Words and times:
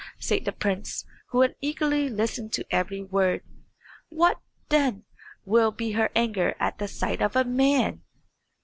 said 0.17 0.45
the 0.45 0.51
prince, 0.51 1.05
who 1.27 1.41
had 1.41 1.53
eagerly 1.61 2.09
listened 2.09 2.51
to 2.51 2.65
every 2.71 3.03
word. 3.03 3.43
"What, 4.09 4.39
then, 4.69 5.03
will 5.45 5.69
be 5.69 5.91
her 5.91 6.09
anger 6.15 6.55
at 6.59 6.79
the 6.79 6.87
sight 6.87 7.21
of 7.21 7.35
a 7.35 7.43
man?" 7.43 8.01